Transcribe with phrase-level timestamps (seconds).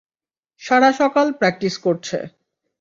[0.61, 2.17] সারা সকাল প্র্যাকটিস করছে।